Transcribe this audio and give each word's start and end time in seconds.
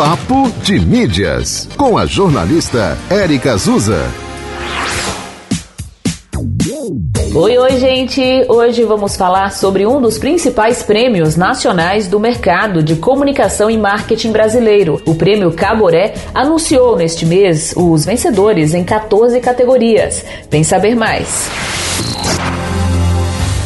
Papo 0.00 0.50
de 0.62 0.80
Mídias, 0.80 1.68
com 1.76 1.98
a 1.98 2.06
jornalista 2.06 2.96
Érica 3.10 3.52
Azusa. 3.52 4.10
Oi, 7.34 7.58
oi, 7.58 7.78
gente! 7.78 8.22
Hoje 8.48 8.82
vamos 8.84 9.14
falar 9.14 9.52
sobre 9.52 9.84
um 9.84 10.00
dos 10.00 10.16
principais 10.16 10.82
prêmios 10.82 11.36
nacionais 11.36 12.08
do 12.08 12.18
mercado 12.18 12.82
de 12.82 12.96
comunicação 12.96 13.70
e 13.70 13.76
marketing 13.76 14.32
brasileiro. 14.32 15.02
O 15.04 15.14
Prêmio 15.16 15.52
Caboré 15.52 16.14
anunciou 16.32 16.96
neste 16.96 17.26
mês 17.26 17.74
os 17.76 18.06
vencedores 18.06 18.72
em 18.72 18.82
14 18.82 19.38
categorias. 19.38 20.24
Vem 20.50 20.64
saber 20.64 20.96
mais. 20.96 21.50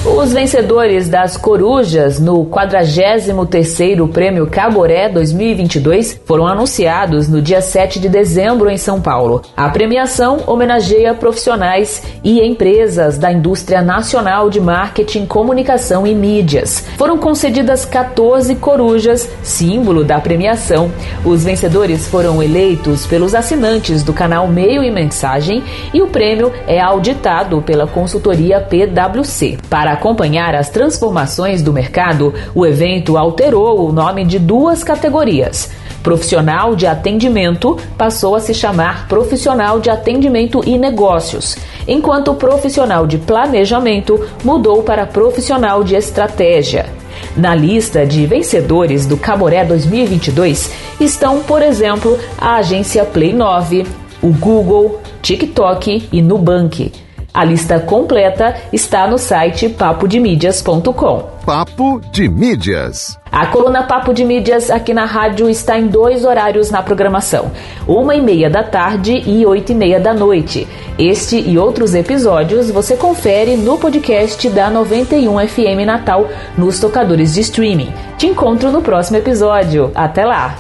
Os 0.05 0.35
vencedores 0.35 1.09
das 1.09 1.35
Corujas 1.35 2.21
no 2.21 2.45
43º 2.45 4.07
Prêmio 4.13 4.47
Caboré 4.47 5.09
2022 5.09 6.21
foram 6.27 6.47
anunciados 6.47 7.27
no 7.27 7.41
dia 7.41 7.63
7 7.63 7.99
de 7.99 8.11
dezembro 8.11 8.69
em 8.69 8.77
São 8.77 9.01
Paulo. 9.01 9.41
A 9.57 9.71
premiação 9.71 10.41
homenageia 10.47 11.15
profissionais 11.15 12.03
e 12.23 12.43
empresas 12.43 13.17
da 13.17 13.33
indústria 13.33 13.81
nacional 13.81 14.51
de 14.51 14.61
marketing, 14.61 15.25
comunicação 15.25 16.07
e 16.07 16.15
mídias. 16.15 16.85
Foram 16.99 17.17
concedidas 17.17 17.87
14 17.87 18.57
corujas, 18.57 19.27
símbolo 19.43 20.05
da 20.05 20.21
premiação. 20.21 20.93
Os 21.25 21.45
vencedores 21.45 22.07
foram 22.07 22.43
eleitos 22.43 23.07
pelos 23.07 23.35
assinantes 23.35 24.03
do 24.03 24.13
canal 24.13 24.49
Meio 24.49 24.83
e 24.83 24.91
Mensagem 24.91 25.65
e 25.95 26.03
o 26.03 26.09
prêmio 26.09 26.53
é 26.67 26.79
auditado 26.79 27.63
pela 27.63 27.87
consultoria 27.87 28.61
PwC. 28.61 29.57
Para 29.71 29.94
acompanhar 29.95 30.55
as 30.55 30.69
transformações 30.69 31.63
do 31.63 31.73
mercado, 31.73 32.35
o 32.55 32.67
evento 32.67 33.17
alterou 33.17 33.89
o 33.89 33.93
nome 33.93 34.25
de 34.25 34.39
duas 34.39 34.85
categorias. 34.85 35.71
Profissional 36.03 36.77
de 36.77 36.87
atendimento 36.87 37.79
passou 37.97 38.37
a 38.37 38.41
se 38.41 38.53
chamar 38.53 39.09
Profissional 39.09 39.81
de 39.81 39.89
Atendimento 39.89 40.61
e 40.67 40.77
Negócios, 40.77 41.57
enquanto 41.89 42.35
Profissional 42.35 43.07
de 43.07 43.17
Planejamento 43.17 44.23
mudou 44.45 44.83
para 44.83 45.07
Profissional 45.07 45.83
de 45.83 45.95
Estratégia. 45.95 46.87
Na 47.37 47.55
lista 47.55 48.05
de 48.05 48.27
vencedores 48.27 49.07
do 49.07 49.17
Camoré 49.17 49.65
2022 49.65 50.73
estão, 51.01 51.41
por 51.41 51.63
exemplo, 51.63 52.19
a 52.37 52.57
agência 52.57 53.05
Play 53.05 53.33
9, 53.33 53.87
o 54.21 54.29
Google, 54.29 55.01
TikTok 55.23 56.09
e 56.13 56.21
Nubank. 56.21 57.04
A 57.35 57.43
lista 57.45 57.81
completa 57.81 58.55
está 58.73 59.09
no 59.09 59.19
site 59.19 59.69
papodemídias.com. 59.69 61.35
Papo 61.45 62.01
de 62.13 62.29
Mídias. 62.29 63.19
A 63.33 63.47
coluna 63.47 63.83
Papo 63.83 64.15
de 64.15 64.25
Mídias 64.25 64.71
aqui 64.71 64.95
na 64.95 65.05
rádio 65.05 65.51
está 65.51 65.77
em 65.77 65.89
dois 65.89 66.25
horários 66.25 66.71
na 66.71 66.81
programação: 66.81 67.51
uma 67.89 68.15
e 68.15 68.21
meia 68.21 68.49
da 68.49 68.63
tarde 68.63 69.21
e 69.27 69.45
oito 69.45 69.73
e 69.73 69.75
meia 69.75 69.99
da 69.99 70.15
noite. 70.15 70.69
Este 70.97 71.37
e 71.41 71.59
outros 71.59 71.93
episódios 71.93 72.71
você 72.71 72.97
confere 72.97 73.57
no 73.57 73.79
podcast 73.79 74.49
da 74.51 74.71
91 74.71 75.49
FM 75.49 75.85
Natal 75.85 76.29
nos 76.57 76.79
tocadores 76.79 77.35
de 77.35 77.41
streaming. 77.41 77.93
Te 78.17 78.29
encontro 78.29 78.71
no 78.71 78.81
próximo 78.81 79.17
episódio. 79.17 79.91
Até 79.93 80.25
lá! 80.25 80.55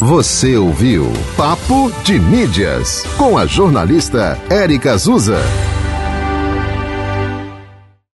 Você 0.00 0.56
ouviu 0.56 1.06
Papo 1.36 1.92
de 2.02 2.18
Mídias 2.18 3.04
com 3.16 3.38
a 3.38 3.46
jornalista 3.46 4.36
Érica 4.50 4.90
Azusa. 4.94 5.38